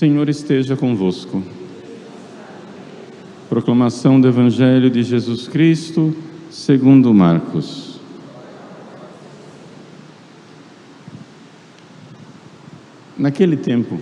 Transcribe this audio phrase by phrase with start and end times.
[0.00, 1.42] Senhor esteja convosco.
[3.50, 6.16] Proclamação do Evangelho de Jesus Cristo,
[6.50, 8.00] segundo Marcos.
[13.14, 14.00] Naquele tempo,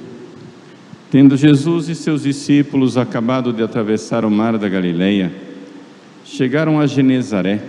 [1.10, 5.32] tendo Jesus e seus discípulos acabado de atravessar o mar da Galileia,
[6.24, 7.60] chegaram a Genezaré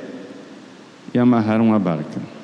[1.15, 2.38] e amarraram a barca.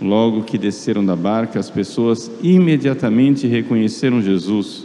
[0.00, 4.84] Logo que desceram da barca, as pessoas imediatamente reconheceram Jesus.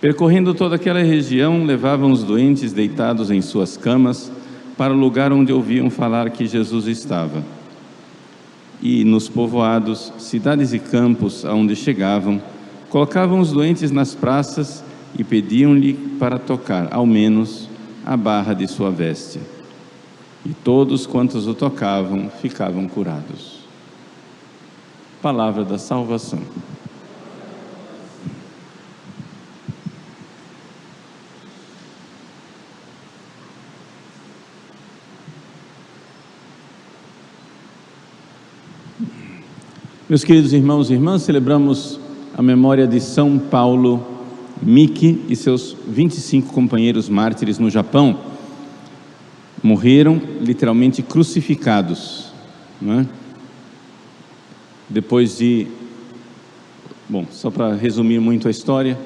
[0.00, 4.30] Percorrendo toda aquela região, levavam os doentes deitados em suas camas
[4.76, 7.42] para o lugar onde ouviam falar que Jesus estava.
[8.80, 12.40] E nos povoados, cidades e campos aonde chegavam,
[12.90, 14.84] colocavam os doentes nas praças
[15.18, 17.68] e pediam-lhe para tocar, ao menos,
[18.04, 19.40] a barra de sua veste
[20.44, 23.60] e todos quantos o tocavam ficavam curados.
[25.20, 26.40] Palavra da salvação.
[40.08, 41.98] Meus queridos irmãos e irmãs, celebramos
[42.36, 44.04] a memória de São Paulo
[44.60, 48.31] Miki e seus 25 companheiros mártires no Japão
[49.62, 52.32] morreram literalmente crucificados.
[52.84, 53.06] É?
[54.88, 55.68] Depois de.
[57.08, 58.98] Bom, só para resumir muito a história.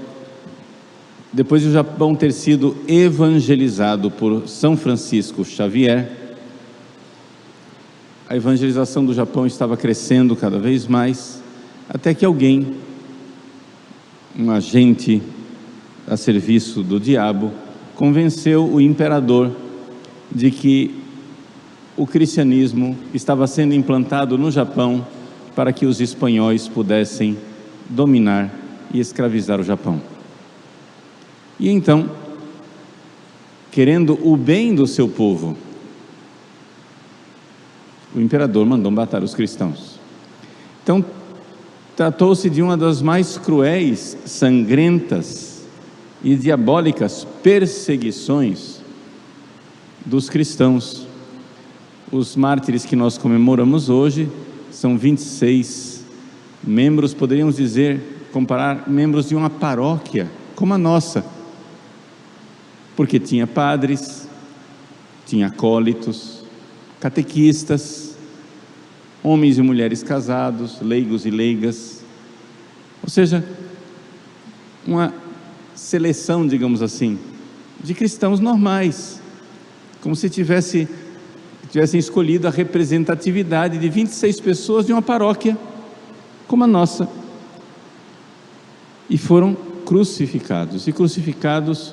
[1.32, 6.10] Depois do Japão ter sido evangelizado por São Francisco Xavier,
[8.28, 11.42] a evangelização do Japão estava crescendo cada vez mais,
[11.88, 12.76] até que alguém,
[14.38, 15.20] um agente
[16.06, 17.52] a serviço do diabo,
[17.94, 19.52] convenceu o imperador
[20.30, 20.94] de que
[21.96, 25.06] o cristianismo estava sendo implantado no Japão
[25.54, 27.38] para que os espanhóis pudessem
[27.88, 28.52] dominar
[28.92, 30.00] e escravizar o Japão.
[31.58, 32.10] E então,
[33.70, 35.56] querendo o bem do seu povo,
[38.14, 39.98] o imperador mandou matar os cristãos.
[40.82, 41.04] Então,
[41.96, 45.64] tratou-se de uma das mais cruéis, sangrentas
[46.22, 48.80] e diabólicas perseguições
[50.06, 51.06] dos cristãos.
[52.10, 54.30] Os mártires que nós comemoramos hoje
[54.70, 56.04] são 26
[56.62, 61.24] membros, poderíamos dizer, comparar membros de uma paróquia como a nossa,
[62.94, 64.28] porque tinha padres,
[65.26, 66.44] tinha acólitos,
[67.00, 68.16] catequistas,
[69.22, 72.04] homens e mulheres casados, leigos e leigas,
[73.02, 73.44] ou seja,
[74.86, 75.12] uma
[75.74, 77.18] seleção, digamos assim,
[77.82, 79.20] de cristãos normais,
[80.06, 80.86] como se tivesse
[81.68, 85.58] tivessem escolhido a representatividade de 26 pessoas de uma paróquia
[86.46, 87.08] como a nossa.
[89.10, 91.92] E foram crucificados, e crucificados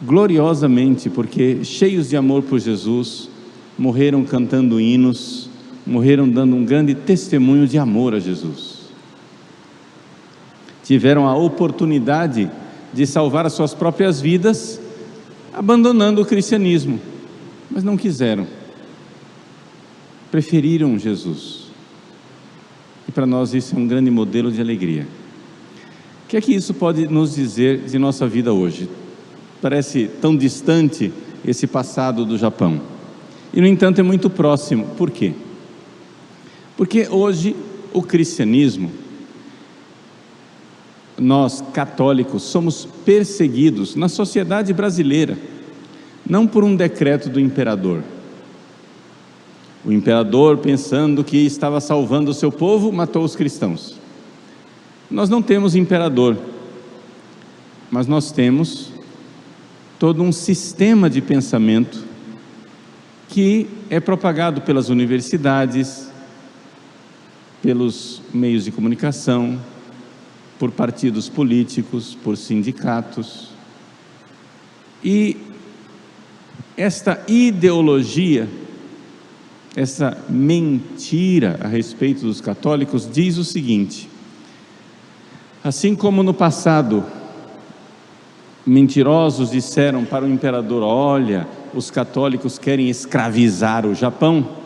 [0.00, 3.28] gloriosamente, porque cheios de amor por Jesus,
[3.76, 5.50] morreram cantando hinos,
[5.86, 8.78] morreram dando um grande testemunho de amor a Jesus.
[10.82, 12.50] Tiveram a oportunidade
[12.94, 14.80] de salvar as suas próprias vidas
[15.58, 17.00] abandonando o cristianismo,
[17.68, 18.46] mas não quiseram.
[20.30, 21.64] Preferiram Jesus.
[23.08, 25.08] E para nós isso é um grande modelo de alegria.
[26.24, 28.88] O que é que isso pode nos dizer de nossa vida hoje?
[29.60, 31.12] Parece tão distante
[31.44, 32.80] esse passado do Japão.
[33.52, 34.86] E no entanto é muito próximo.
[34.96, 35.32] Por quê?
[36.76, 37.56] Porque hoje
[37.92, 38.92] o cristianismo
[41.18, 45.36] nós católicos somos perseguidos na sociedade brasileira,
[46.28, 48.02] não por um decreto do imperador.
[49.84, 53.96] O imperador, pensando que estava salvando o seu povo, matou os cristãos.
[55.10, 56.36] Nós não temos imperador,
[57.90, 58.92] mas nós temos
[59.98, 62.04] todo um sistema de pensamento
[63.28, 66.10] que é propagado pelas universidades,
[67.62, 69.58] pelos meios de comunicação,
[70.58, 73.50] por partidos políticos, por sindicatos.
[75.02, 75.36] E
[76.76, 78.48] esta ideologia,
[79.76, 84.08] essa mentira a respeito dos católicos diz o seguinte:
[85.62, 87.04] assim como no passado
[88.66, 94.56] mentirosos disseram para o imperador: olha, os católicos querem escravizar o Japão,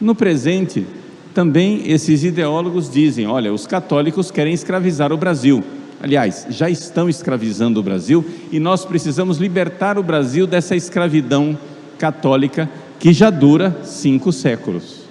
[0.00, 0.86] no presente
[1.32, 5.64] também esses ideólogos dizem: olha, os católicos querem escravizar o Brasil.
[6.00, 11.56] Aliás, já estão escravizando o Brasil e nós precisamos libertar o Brasil dessa escravidão
[11.96, 12.68] católica
[12.98, 15.02] que já dura cinco séculos.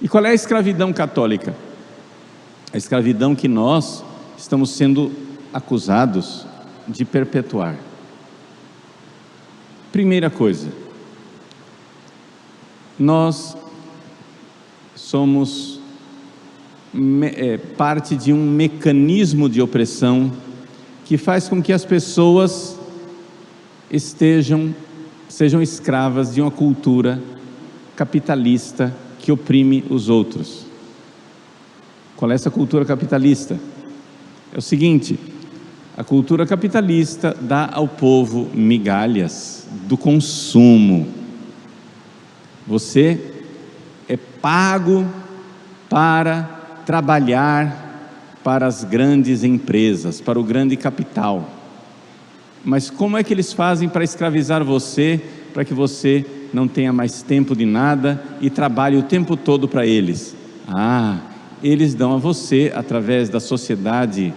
[0.00, 1.54] E qual é a escravidão católica?
[2.72, 4.02] A escravidão que nós
[4.36, 5.12] estamos sendo
[5.52, 6.46] acusados
[6.88, 7.76] de perpetuar.
[9.92, 10.68] Primeira coisa,
[12.98, 13.54] nós
[15.12, 15.78] somos
[17.36, 20.32] é, parte de um mecanismo de opressão
[21.04, 22.78] que faz com que as pessoas
[23.90, 24.74] estejam
[25.28, 27.22] sejam escravas de uma cultura
[27.94, 30.64] capitalista que oprime os outros.
[32.16, 33.60] Qual é essa cultura capitalista?
[34.50, 35.20] É o seguinte:
[35.94, 41.06] a cultura capitalista dá ao povo migalhas do consumo.
[42.66, 43.31] Você
[44.08, 45.06] é pago
[45.88, 46.42] para
[46.84, 47.90] trabalhar
[48.42, 51.48] para as grandes empresas, para o grande capital.
[52.64, 55.20] Mas como é que eles fazem para escravizar você,
[55.52, 59.86] para que você não tenha mais tempo de nada e trabalhe o tempo todo para
[59.86, 60.34] eles?
[60.68, 61.18] Ah,
[61.62, 64.32] eles dão a você, através da sociedade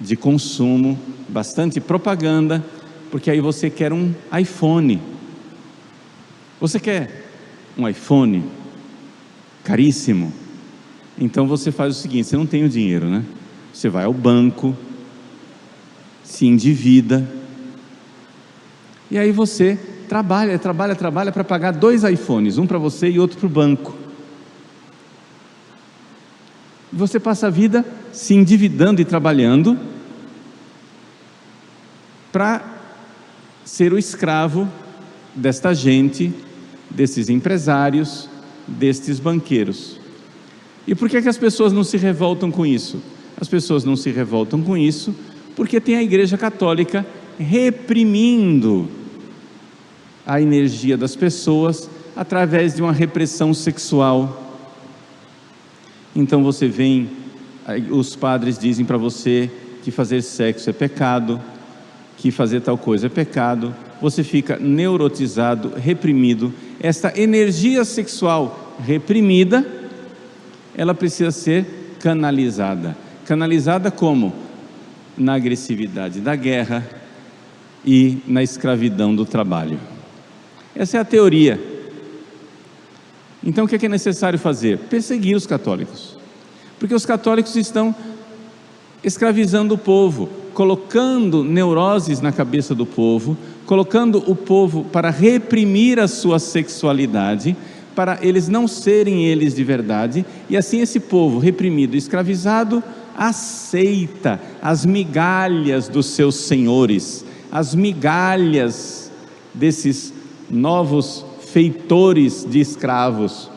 [0.00, 0.98] de consumo,
[1.28, 2.64] bastante propaganda,
[3.10, 5.00] porque aí você quer um iPhone.
[6.60, 7.31] Você quer
[7.76, 8.44] um iPhone
[9.64, 10.32] caríssimo?
[11.18, 13.24] Então você faz o seguinte: você não tem o dinheiro, né?
[13.72, 14.76] Você vai ao banco,
[16.24, 17.26] se endivida,
[19.12, 19.78] e aí você
[20.08, 23.94] trabalha, trabalha, trabalha para pagar dois iPhones, um para você e outro para o banco.
[26.90, 29.78] Você passa a vida se endividando e trabalhando
[32.32, 32.64] para
[33.66, 34.66] ser o escravo
[35.34, 36.32] desta gente,
[36.94, 38.28] desses empresários,
[38.66, 39.98] destes banqueiros.
[40.86, 43.00] E por que, é que as pessoas não se revoltam com isso?
[43.40, 45.14] As pessoas não se revoltam com isso
[45.54, 47.06] porque tem a Igreja Católica
[47.38, 48.88] reprimindo
[50.26, 54.60] a energia das pessoas através de uma repressão sexual.
[56.14, 57.10] Então você vem,
[57.90, 59.50] os padres dizem para você
[59.82, 61.40] que fazer sexo é pecado,
[62.16, 66.52] que fazer tal coisa é pecado, você fica neurotizado, reprimido.
[66.80, 69.66] Esta energia sexual reprimida,
[70.76, 72.96] ela precisa ser canalizada.
[73.24, 74.32] Canalizada como?
[75.16, 76.86] Na agressividade da guerra
[77.84, 79.78] e na escravidão do trabalho.
[80.74, 81.60] Essa é a teoria.
[83.44, 84.78] Então o que é, é necessário fazer?
[84.78, 86.16] Perseguir os católicos.
[86.78, 87.94] Porque os católicos estão
[89.04, 96.08] escravizando o povo, colocando neuroses na cabeça do povo, colocando o povo para reprimir a
[96.08, 97.56] sua sexualidade,
[97.94, 102.82] para eles não serem eles de verdade, e assim esse povo reprimido, escravizado,
[103.16, 109.10] aceita as migalhas dos seus senhores, as migalhas
[109.52, 110.12] desses
[110.48, 113.50] novos feitores de escravos.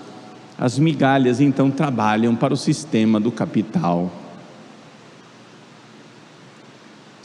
[0.57, 4.12] As migalhas então trabalham para o sistema do capital.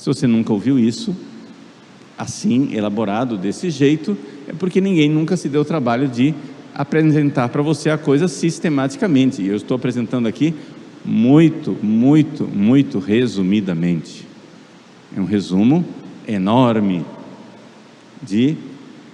[0.00, 1.14] Se você nunca ouviu isso,
[2.16, 4.16] assim, elaborado desse jeito,
[4.48, 6.34] é porque ninguém nunca se deu o trabalho de
[6.74, 9.42] apresentar para você a coisa sistematicamente.
[9.42, 10.54] E eu estou apresentando aqui
[11.04, 14.26] muito, muito, muito resumidamente.
[15.14, 15.84] É um resumo
[16.26, 17.04] enorme
[18.22, 18.56] de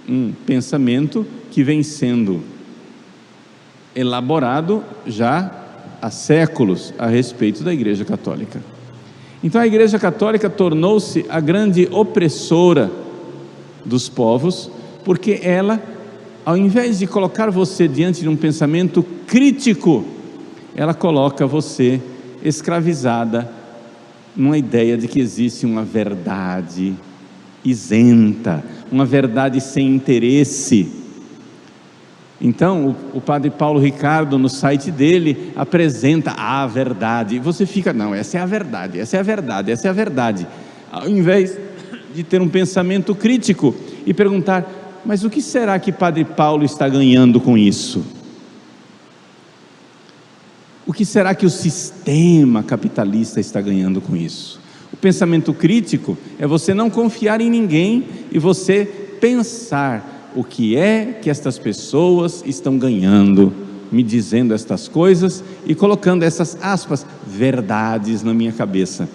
[0.07, 2.41] um pensamento que vem sendo
[3.93, 5.51] elaborado já
[6.01, 8.76] há séculos a respeito da Igreja Católica.
[9.43, 12.91] Então a Igreja Católica tornou-se a grande opressora
[13.85, 14.71] dos povos,
[15.03, 15.81] porque ela,
[16.45, 20.03] ao invés de colocar você diante de um pensamento crítico,
[20.75, 22.01] ela coloca você
[22.43, 23.51] escravizada
[24.35, 26.93] numa ideia de que existe uma verdade
[27.63, 31.06] isenta, uma verdade sem interesse
[32.39, 37.37] então, o, o, padre Paulo Ricardo, no site dele, apresenta a verdade.
[37.37, 39.93] E você fica, não, essa é a verdade, essa é a verdade, essa é a
[39.93, 40.47] verdade.
[40.91, 41.57] Ao invés
[42.13, 43.75] de ter um pensamento crítico
[44.05, 44.65] e perguntar,
[45.03, 48.05] mas o que será que padre Paulo está ganhando com isso?
[50.85, 54.61] O que será que o sistema capitalista está ganhando com isso?
[54.93, 58.85] O pensamento crítico é você não confiar em ninguém e você
[59.19, 63.53] pensar o que é que estas pessoas estão ganhando,
[63.91, 69.09] me dizendo estas coisas e colocando essas aspas, verdades na minha cabeça.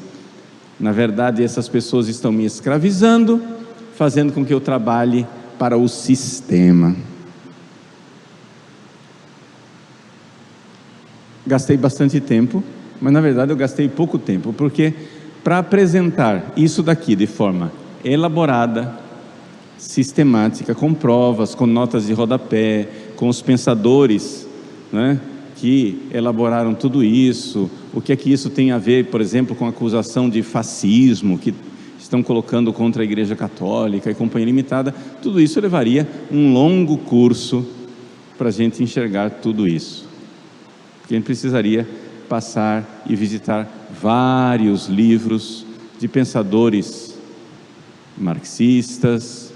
[0.81, 3.41] Na verdade, essas pessoas estão me escravizando,
[3.95, 5.27] fazendo com que eu trabalhe
[5.59, 6.97] para o sistema.
[11.47, 12.65] Gastei bastante tempo,
[13.01, 14.95] mas na verdade eu gastei pouco tempo, porque
[15.43, 17.73] para apresentar isso daqui de forma
[18.05, 19.02] elaborada,
[19.83, 24.47] sistemática, com provas, com notas de rodapé, com os pensadores
[24.93, 25.21] né,
[25.57, 29.67] que elaboraram tudo isso, o que é que isso tem a ver, por exemplo, com
[29.67, 31.53] a acusação de fascismo que
[31.99, 37.67] estão colocando contra a Igreja Católica e Companhia Limitada, tudo isso levaria um longo curso
[38.39, 40.07] para a gente enxergar tudo isso.
[41.01, 41.87] Porque a gente precisaria
[42.29, 43.69] passar e visitar
[44.01, 45.67] vários livros
[45.99, 47.19] de pensadores
[48.17, 49.52] marxistas,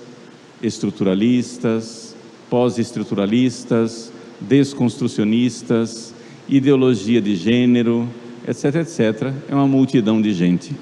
[0.66, 2.14] estruturalistas,
[2.50, 6.14] pós-estruturalistas, desconstrucionistas,
[6.48, 8.08] ideologia de gênero,
[8.46, 9.32] etc, etc.
[9.48, 10.74] É uma multidão de gente.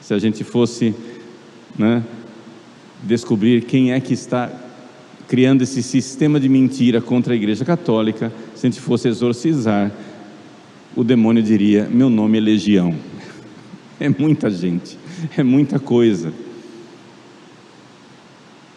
[0.00, 0.94] Se a gente fosse
[1.78, 2.02] né,
[3.02, 4.50] descobrir quem é que está
[5.28, 9.92] criando esse sistema de mentira contra a Igreja Católica, se a gente fosse exorcizar,
[10.96, 12.94] o demônio diria: Meu nome é Legião.
[14.00, 14.96] É muita gente,
[15.36, 16.32] é muita coisa.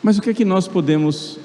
[0.04, 1.40] Mas o que é que nós podemos,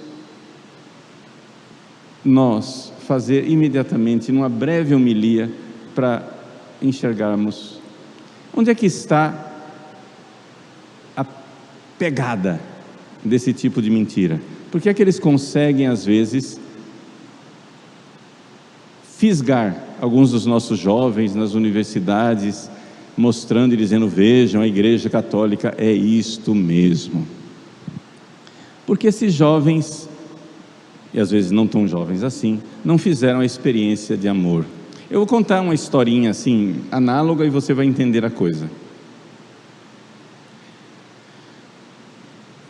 [2.25, 5.51] nós, fazer imediatamente, numa breve homilia,
[5.95, 6.23] para
[6.83, 7.77] enxergarmos
[8.57, 9.53] onde é que está
[11.15, 11.25] a
[11.99, 12.59] pegada
[13.23, 14.41] desse tipo de mentira?
[14.71, 16.59] Por que é que eles conseguem, às vezes,
[19.03, 22.71] fisgar alguns dos nossos jovens nas universidades,
[23.17, 27.27] mostrando e dizendo: vejam, a Igreja Católica é isto mesmo.
[28.87, 30.09] Porque esses jovens,
[31.13, 34.65] e às vezes não tão jovens assim, não fizeram a experiência de amor.
[35.11, 38.71] Eu vou contar uma historinha assim, análoga, e você vai entender a coisa.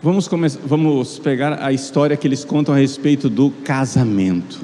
[0.02, 0.28] Vamos,
[0.64, 4.60] vamos pegar a história que eles contam a respeito do casamento.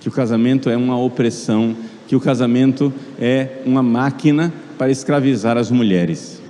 [0.00, 1.76] Que o casamento é uma opressão,
[2.08, 6.40] que o casamento é uma máquina para escravizar as mulheres.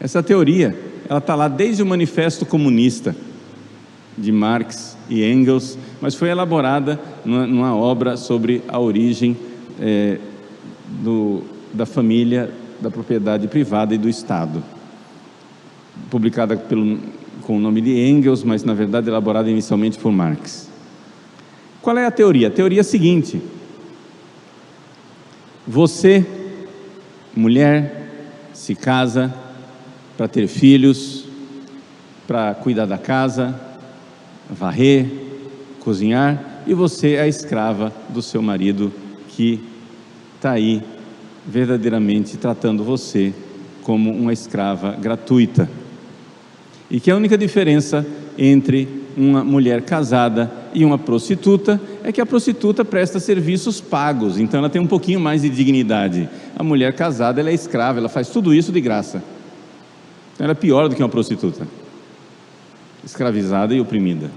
[0.00, 0.76] Essa teoria,
[1.08, 3.14] ela está lá desde o Manifesto Comunista
[4.16, 9.36] de Marx e Engels, mas foi elaborada numa, obra sobre a origem
[9.80, 10.18] é,
[11.02, 11.42] do,
[11.72, 12.50] da família,
[12.80, 14.62] da propriedade privada e do Estado,
[16.10, 16.98] publicada pelo,
[17.42, 20.70] com o nome de Engels, mas na verdade elaborada inicialmente por Marx.
[21.80, 22.48] Qual é a teoria?
[22.48, 23.42] A teoria é a seguinte:
[25.66, 26.24] você,
[27.34, 28.10] mulher,
[28.52, 29.34] se casa
[30.16, 31.24] para ter filhos,
[32.26, 33.71] para cuidar da casa,
[34.52, 35.06] varrer,
[35.80, 38.92] cozinhar, e você é a escrava do seu marido
[39.28, 39.60] que
[40.36, 40.82] está aí
[41.46, 43.32] verdadeiramente tratando você
[43.82, 45.68] como uma escrava gratuita.
[46.90, 48.06] E que a única diferença
[48.38, 54.58] entre uma mulher casada e uma prostituta é que a prostituta presta serviços pagos, então
[54.58, 56.28] ela tem um pouquinho mais de dignidade.
[56.56, 59.22] A mulher casada ela é escrava, ela faz tudo isso de graça.
[60.34, 61.66] Então ela é pior do que uma prostituta,
[63.04, 64.30] escravizada e oprimida.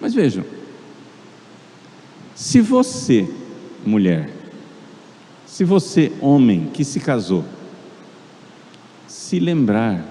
[0.00, 0.44] Mas vejam,
[2.34, 3.28] se você,
[3.84, 4.30] mulher,
[5.44, 7.44] se você, homem que se casou,
[9.06, 10.02] se lembrar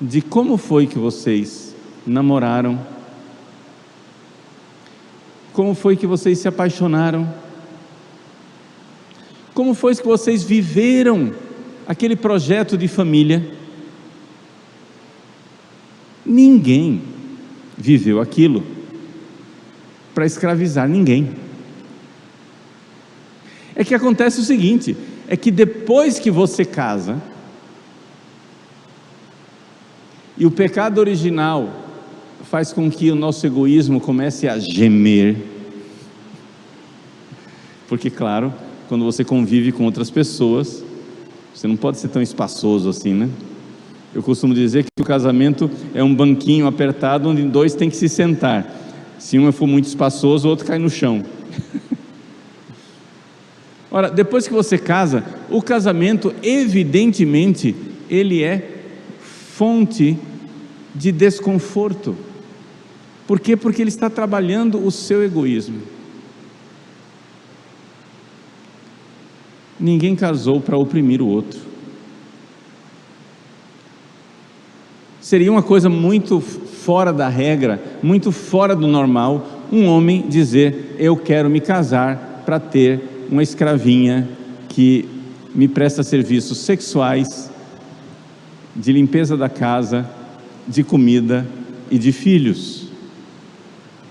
[0.00, 1.74] de como foi que vocês
[2.06, 2.80] namoraram,
[5.52, 7.28] como foi que vocês se apaixonaram,
[9.52, 11.34] como foi que vocês viveram
[11.86, 13.50] aquele projeto de família.
[16.24, 17.02] Ninguém
[17.76, 18.77] viveu aquilo
[20.18, 21.30] para escravizar ninguém
[23.76, 24.96] é que acontece o seguinte:
[25.28, 27.22] é que depois que você casa,
[30.36, 31.72] e o pecado original
[32.50, 35.36] faz com que o nosso egoísmo comece a gemer,
[37.88, 38.52] porque, claro,
[38.88, 40.82] quando você convive com outras pessoas,
[41.54, 43.30] você não pode ser tão espaçoso assim, né?
[44.12, 48.08] Eu costumo dizer que o casamento é um banquinho apertado onde dois têm que se
[48.08, 48.77] sentar.
[49.18, 51.24] Se um for muito espaçoso, o outro cai no chão.
[53.90, 57.74] Ora, depois que você casa, o casamento, evidentemente,
[58.08, 58.82] ele é
[59.20, 60.16] fonte
[60.94, 62.16] de desconforto.
[63.26, 63.56] Por quê?
[63.56, 65.82] Porque ele está trabalhando o seu egoísmo.
[69.80, 71.60] Ninguém casou para oprimir o outro.
[75.20, 76.42] Seria uma coisa muito
[76.88, 82.58] fora da regra, muito fora do normal, um homem dizer: Eu quero me casar para
[82.58, 84.26] ter uma escravinha
[84.70, 85.06] que
[85.54, 87.50] me presta serviços sexuais,
[88.74, 90.08] de limpeza da casa,
[90.66, 91.46] de comida
[91.90, 92.88] e de filhos.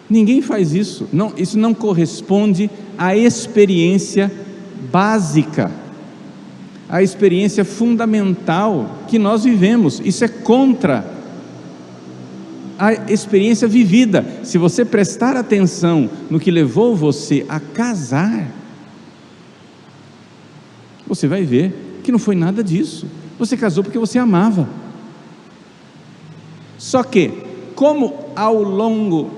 [0.07, 1.09] Ninguém faz isso.
[1.11, 4.31] Não, isso não corresponde à experiência
[4.91, 5.71] básica,
[6.87, 9.99] à experiência fundamental que nós vivemos.
[10.05, 11.16] Isso é contra
[12.77, 14.25] a experiência vivida.
[14.43, 18.51] Se você prestar atenção no que levou você a casar,
[21.07, 23.07] você vai ver que não foi nada disso.
[23.39, 24.67] Você casou porque você amava.
[26.77, 27.31] Só que,
[27.75, 29.31] como ao longo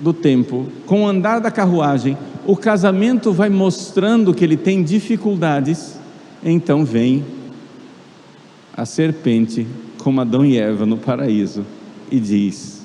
[0.00, 5.98] do tempo, com o andar da carruagem, o casamento vai mostrando que ele tem dificuldades,
[6.44, 7.24] então vem
[8.76, 9.66] a serpente,
[9.98, 11.64] como Adão e Eva no paraíso,
[12.14, 12.80] e diz: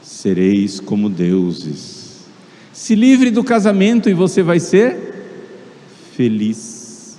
[0.00, 2.24] Sereis como deuses.
[2.72, 4.96] Se livre do casamento e você vai ser
[6.16, 7.18] feliz.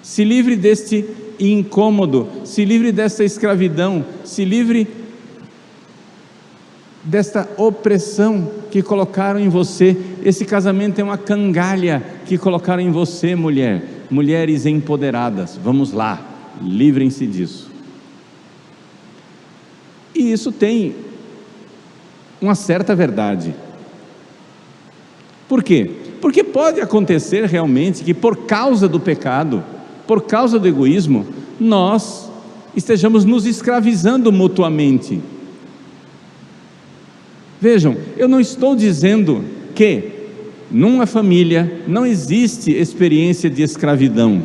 [0.00, 1.04] Se livre deste
[1.40, 4.86] incômodo, se livre desta escravidão, se livre
[7.02, 9.96] desta opressão que colocaram em você.
[10.24, 13.82] Esse casamento é uma cangalha que colocaram em você, mulher.
[14.08, 17.71] Mulheres empoderadas, vamos lá, livrem-se disso.
[20.30, 20.94] Isso tem
[22.40, 23.54] uma certa verdade.
[25.48, 25.90] Por quê?
[26.20, 29.64] Porque pode acontecer realmente que por causa do pecado,
[30.06, 31.26] por causa do egoísmo,
[31.58, 32.30] nós
[32.76, 35.20] estejamos nos escravizando mutuamente.
[37.60, 40.10] Vejam, eu não estou dizendo que
[40.70, 44.42] numa família não existe experiência de escravidão.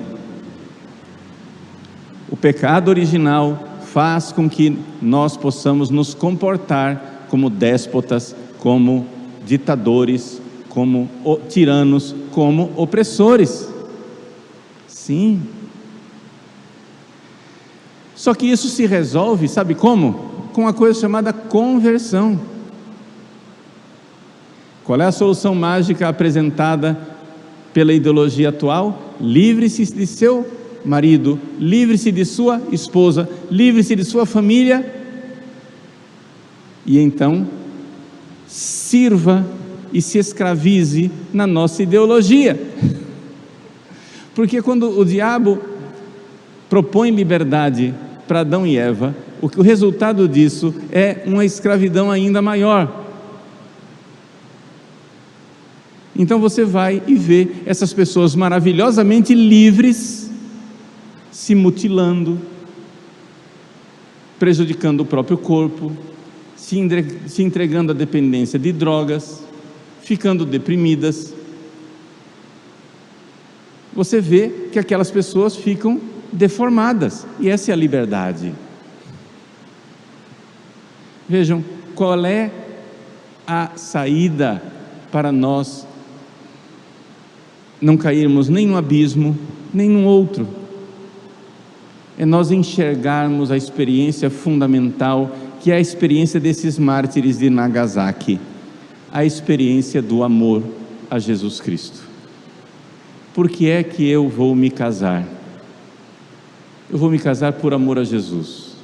[2.30, 9.06] O pecado original faz com que nós possamos nos comportar como déspotas, como
[9.46, 11.10] ditadores, como
[11.50, 13.68] tiranos, como opressores.
[14.88, 15.42] Sim.
[18.16, 20.50] Só que isso se resolve, sabe como?
[20.54, 22.40] Com uma coisa chamada conversão.
[24.84, 26.98] Qual é a solução mágica apresentada
[27.74, 29.14] pela ideologia atual?
[29.20, 30.46] Livre-se de seu
[30.88, 34.94] marido, livre-se de sua esposa, livre-se de sua família
[36.86, 37.46] e então
[38.48, 39.46] sirva
[39.92, 42.60] e se escravize na nossa ideologia.
[44.34, 45.60] Porque quando o diabo
[46.70, 47.94] propõe liberdade
[48.28, 53.06] para Adão e Eva, o, o resultado disso é uma escravidão ainda maior.
[56.16, 60.27] Então você vai e vê essas pessoas maravilhosamente livres
[61.38, 62.42] se mutilando,
[64.40, 65.96] prejudicando o próprio corpo,
[66.56, 66.80] se
[67.44, 69.44] entregando à dependência de drogas,
[70.02, 71.36] ficando deprimidas.
[73.94, 76.02] Você vê que aquelas pessoas ficam
[76.34, 78.52] deformadas, e essa é a liberdade.
[81.30, 82.52] Vejam, qual é
[83.46, 84.60] a saída
[85.12, 85.88] para nós
[87.80, 89.38] não cairmos nem no abismo,
[89.72, 90.66] nem no outro.
[92.18, 98.40] É nós enxergarmos a experiência fundamental, que é a experiência desses mártires de Nagasaki,
[99.12, 100.64] a experiência do amor
[101.10, 102.02] a Jesus Cristo.
[103.34, 105.28] Por que é que eu vou me casar?
[106.90, 108.76] Eu vou me casar por amor a Jesus,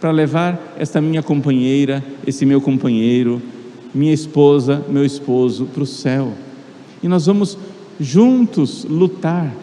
[0.00, 3.40] para levar esta minha companheira, esse meu companheiro,
[3.94, 6.32] minha esposa, meu esposo para o céu.
[7.02, 7.56] E nós vamos
[8.00, 9.54] juntos lutar.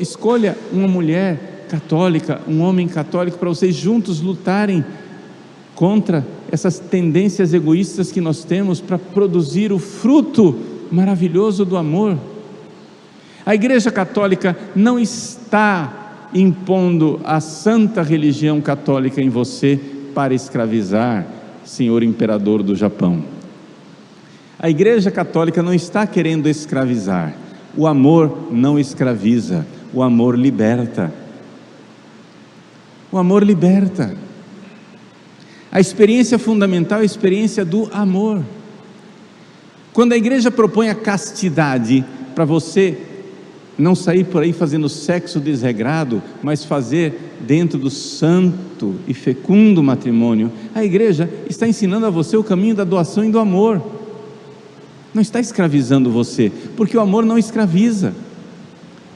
[0.00, 4.84] Escolha uma mulher católica, um homem católico, para vocês juntos lutarem
[5.74, 10.56] contra essas tendências egoístas que nós temos para produzir o fruto
[10.90, 12.16] maravilhoso do amor.
[13.44, 19.78] A Igreja Católica não está impondo a santa religião católica em você
[20.14, 21.26] para escravizar,
[21.64, 23.24] senhor imperador do Japão.
[24.58, 27.34] A Igreja Católica não está querendo escravizar,
[27.76, 31.12] o amor não escraviza, o amor liberta.
[33.14, 34.12] O amor liberta.
[35.70, 38.42] A experiência fundamental é a experiência do amor.
[39.92, 42.98] Quando a igreja propõe a castidade para você
[43.78, 50.50] não sair por aí fazendo sexo desregrado, mas fazer dentro do santo e fecundo matrimônio,
[50.74, 53.80] a igreja está ensinando a você o caminho da doação e do amor
[55.14, 58.12] não está escravizando você, porque o amor não escraviza.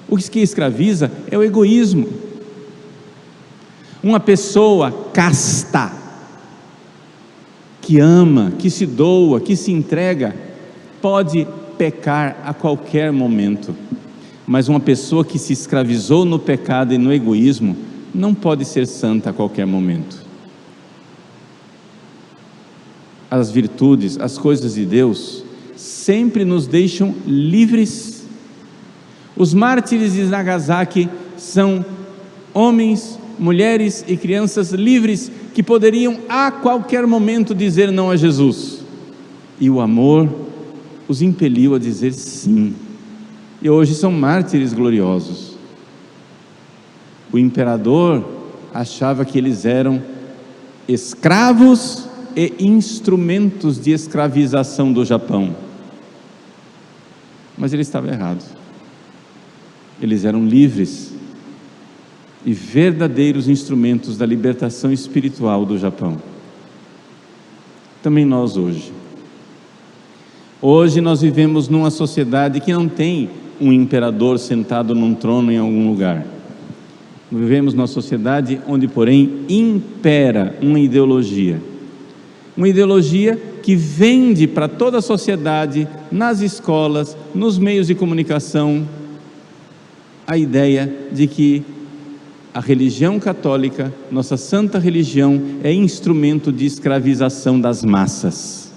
[0.08, 2.27] O que escraviza é o egoísmo.
[4.02, 5.92] Uma pessoa casta,
[7.80, 10.36] que ama, que se doa, que se entrega,
[11.00, 13.74] pode pecar a qualquer momento,
[14.46, 17.76] mas uma pessoa que se escravizou no pecado e no egoísmo
[18.14, 20.18] não pode ser santa a qualquer momento.
[23.30, 25.44] As virtudes, as coisas de Deus,
[25.76, 28.26] sempre nos deixam livres.
[29.36, 31.84] Os mártires de Nagasaki são
[32.52, 38.82] homens, mulheres e crianças livres que poderiam a qualquer momento dizer não a Jesus.
[39.60, 40.28] E o amor
[41.06, 42.74] os impeliu a dizer sim.
[43.62, 45.56] e hoje são mártires gloriosos.
[47.32, 48.24] O imperador
[48.72, 50.02] achava que eles eram
[50.86, 55.54] escravos e instrumentos de escravização do Japão.
[57.56, 58.44] Mas ele estava errado.
[60.00, 61.07] Eles eram livres
[62.44, 66.16] e verdadeiros instrumentos da libertação espiritual do Japão.
[68.02, 68.92] Também nós hoje.
[70.60, 75.88] Hoje nós vivemos numa sociedade que não tem um imperador sentado num trono em algum
[75.88, 76.26] lugar.
[77.30, 81.60] Vivemos numa sociedade onde, porém, impera uma ideologia.
[82.56, 88.88] Uma ideologia que vende para toda a sociedade, nas escolas, nos meios de comunicação,
[90.26, 91.62] a ideia de que
[92.58, 98.72] a religião católica, nossa santa religião, é instrumento de escravização das massas.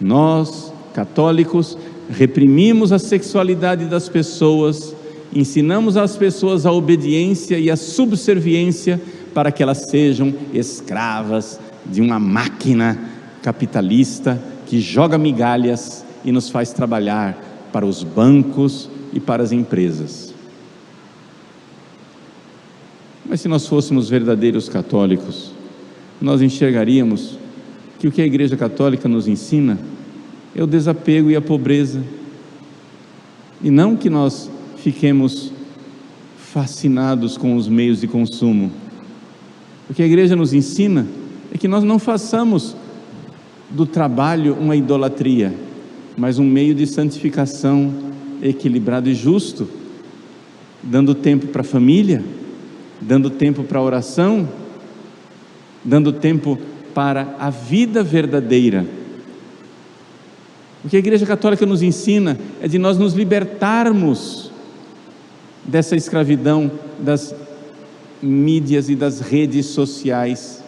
[0.00, 1.76] Nós, católicos,
[2.08, 4.96] reprimimos a sexualidade das pessoas,
[5.34, 8.98] ensinamos às pessoas a obediência e a subserviência
[9.34, 12.98] para que elas sejam escravas de uma máquina
[13.42, 17.36] capitalista que joga migalhas e nos faz trabalhar
[17.70, 20.33] para os bancos e para as empresas.
[23.34, 25.50] Mas se nós fôssemos verdadeiros católicos,
[26.22, 27.36] nós enxergaríamos
[27.98, 29.76] que o que a Igreja Católica nos ensina
[30.54, 32.00] é o desapego e a pobreza.
[33.60, 35.50] E não que nós fiquemos
[36.38, 38.70] fascinados com os meios de consumo.
[39.90, 41.04] O que a igreja nos ensina
[41.52, 42.76] é que nós não façamos
[43.68, 45.52] do trabalho uma idolatria,
[46.16, 47.92] mas um meio de santificação
[48.40, 49.68] equilibrado e justo,
[50.80, 52.22] dando tempo para a família,
[53.04, 54.48] dando tempo para a oração,
[55.84, 56.58] dando tempo
[56.92, 58.84] para a vida verdadeira
[60.84, 64.50] o que a Igreja Católica nos ensina é de nós nos libertarmos
[65.64, 67.34] dessa escravidão das
[68.20, 70.62] mídias e das redes sociais,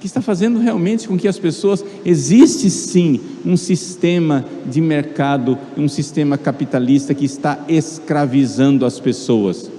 [0.00, 5.88] que está fazendo realmente com que as pessoas existe sim um sistema de mercado, um
[5.88, 9.70] sistema capitalista que está escravizando as pessoas.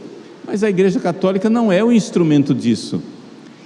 [0.45, 3.01] Mas a Igreja Católica não é o instrumento disso.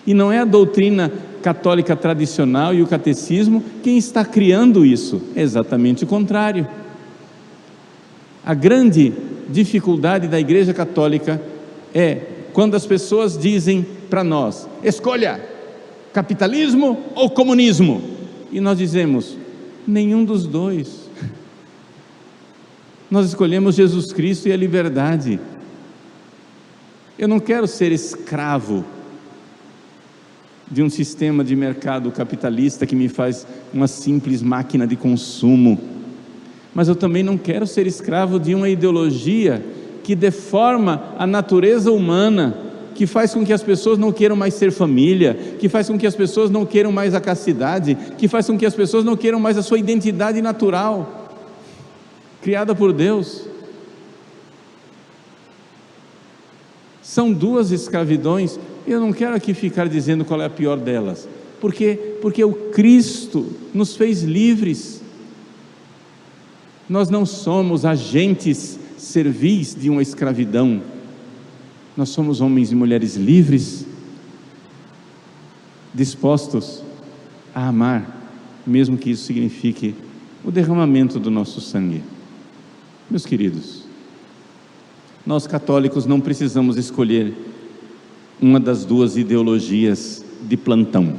[0.06, 1.12] E não é a doutrina
[1.42, 5.22] católica tradicional e o catecismo quem está criando isso.
[5.36, 6.68] É exatamente o contrário.
[8.46, 9.14] A grande
[9.50, 11.42] dificuldade da Igreja Católica
[11.94, 12.22] é
[12.54, 15.40] quando as pessoas dizem para nós: escolha
[16.14, 18.02] capitalismo ou comunismo.
[18.52, 19.38] E nós dizemos:
[19.88, 21.06] nenhum dos dois.
[23.10, 25.40] Nós escolhemos Jesus Cristo e a liberdade.
[27.18, 28.84] Eu não quero ser escravo
[30.70, 35.80] de um sistema de mercado capitalista que me faz uma simples máquina de consumo.
[36.74, 39.64] Mas eu também não quero ser escravo de uma ideologia
[40.04, 42.58] que deforma a natureza humana,
[42.94, 46.06] que faz com que as pessoas não queiram mais ser família, que faz com que
[46.06, 49.40] as pessoas não queiram mais a castidade, que faz com que as pessoas não queiram
[49.40, 51.30] mais a sua identidade natural,
[52.42, 53.55] criada por Deus.
[57.16, 61.30] São duas escravidões eu não quero aqui ficar dizendo qual é a pior delas,
[61.62, 65.02] porque porque o Cristo nos fez livres.
[66.90, 70.82] Nós não somos agentes servis de uma escravidão.
[71.96, 73.86] Nós somos homens e mulheres livres,
[75.94, 76.84] dispostos
[77.54, 78.30] a amar,
[78.68, 79.96] mesmo que isso signifique
[80.44, 82.04] o derramamento do nosso sangue.
[83.10, 83.85] Meus queridos,
[85.26, 87.34] nós católicos não precisamos escolher
[88.42, 91.16] uma das duas ideologias de plantão.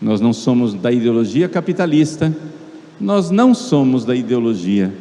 [0.00, 2.34] Nós não somos da ideologia capitalista,
[2.98, 4.94] nós não somos da ideologia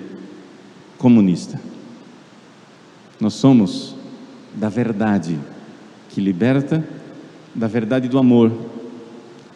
[0.98, 1.60] comunista.
[3.20, 3.96] Nós somos
[4.54, 5.40] da verdade
[6.10, 6.84] que liberta,
[7.56, 8.52] da verdade do amor,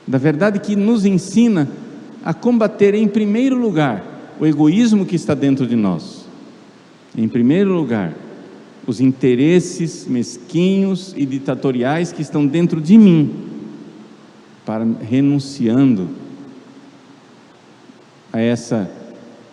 [0.07, 1.67] da verdade que nos ensina
[2.23, 6.22] a combater em primeiro lugar o egoísmo que está dentro de nós.
[7.15, 8.13] Em primeiro lugar,
[8.87, 13.31] os interesses mesquinhos e ditatoriais que estão dentro de mim,
[14.65, 16.09] para renunciando
[18.31, 18.89] a essa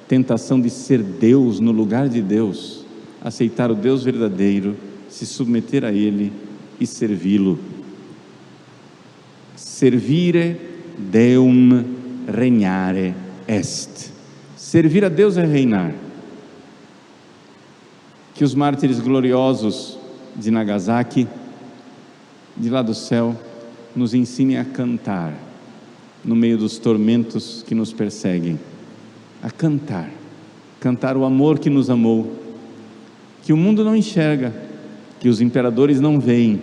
[0.08, 2.86] tentação de ser Deus no lugar de Deus,
[3.22, 4.74] aceitar o Deus verdadeiro,
[5.08, 6.32] se submeter a Ele
[6.80, 7.58] e servi-lo.
[9.54, 10.56] Servire
[10.98, 11.84] Deum
[12.26, 13.14] regnare
[13.46, 14.12] est.
[14.56, 15.92] Servir a Deus é reinar
[18.34, 19.98] que os mártires gloriosos
[20.36, 21.26] de Nagasaki,
[22.56, 23.36] de lá do céu,
[23.94, 25.34] nos ensinem a cantar
[26.24, 28.58] no meio dos tormentos que nos perseguem,
[29.42, 30.10] a cantar,
[30.78, 32.32] cantar o amor que nos amou,
[33.42, 34.54] que o mundo não enxerga,
[35.18, 36.62] que os imperadores não veem,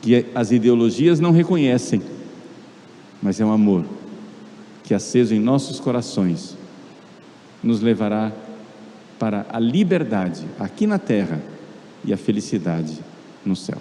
[0.00, 2.00] que as ideologias não reconhecem,
[3.20, 3.84] mas é um amor
[4.84, 6.56] que, aceso em nossos corações,
[7.62, 8.32] nos levará
[9.18, 11.40] para a liberdade aqui na terra
[12.04, 12.98] e a felicidade
[13.44, 13.78] no céu.